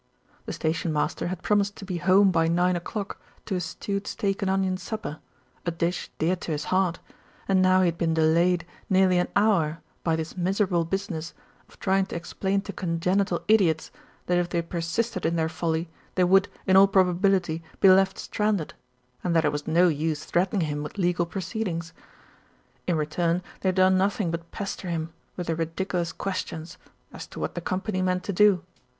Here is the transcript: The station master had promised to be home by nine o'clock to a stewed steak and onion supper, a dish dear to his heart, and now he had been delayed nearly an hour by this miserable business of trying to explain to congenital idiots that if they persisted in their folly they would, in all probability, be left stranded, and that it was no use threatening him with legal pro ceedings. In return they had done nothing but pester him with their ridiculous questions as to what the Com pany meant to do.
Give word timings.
The 0.47 0.53
station 0.53 0.91
master 0.91 1.27
had 1.27 1.43
promised 1.43 1.75
to 1.75 1.85
be 1.85 1.97
home 1.97 2.31
by 2.31 2.47
nine 2.47 2.75
o'clock 2.75 3.21
to 3.45 3.53
a 3.53 3.59
stewed 3.59 4.07
steak 4.07 4.41
and 4.41 4.49
onion 4.49 4.77
supper, 4.77 5.19
a 5.63 5.69
dish 5.69 6.09
dear 6.17 6.35
to 6.37 6.51
his 6.51 6.63
heart, 6.73 6.97
and 7.47 7.61
now 7.61 7.81
he 7.81 7.85
had 7.85 7.99
been 7.99 8.15
delayed 8.15 8.65
nearly 8.89 9.19
an 9.19 9.27
hour 9.35 9.79
by 10.03 10.15
this 10.15 10.35
miserable 10.35 10.85
business 10.85 11.35
of 11.69 11.79
trying 11.79 12.07
to 12.07 12.15
explain 12.15 12.61
to 12.61 12.73
congenital 12.73 13.43
idiots 13.47 13.91
that 14.25 14.39
if 14.39 14.49
they 14.49 14.63
persisted 14.63 15.23
in 15.23 15.35
their 15.35 15.47
folly 15.47 15.87
they 16.15 16.23
would, 16.23 16.47
in 16.65 16.75
all 16.75 16.87
probability, 16.87 17.61
be 17.79 17.87
left 17.87 18.17
stranded, 18.17 18.73
and 19.23 19.35
that 19.35 19.45
it 19.45 19.51
was 19.51 19.67
no 19.67 19.87
use 19.87 20.25
threatening 20.25 20.65
him 20.67 20.81
with 20.81 20.97
legal 20.97 21.27
pro 21.27 21.41
ceedings. 21.41 21.91
In 22.87 22.97
return 22.97 23.43
they 23.59 23.69
had 23.69 23.75
done 23.75 23.99
nothing 23.99 24.31
but 24.31 24.49
pester 24.49 24.89
him 24.89 25.13
with 25.37 25.45
their 25.45 25.55
ridiculous 25.55 26.11
questions 26.11 26.79
as 27.13 27.27
to 27.27 27.39
what 27.39 27.53
the 27.53 27.61
Com 27.61 27.81
pany 27.81 28.03
meant 28.03 28.23
to 28.23 28.33
do. 28.33 28.63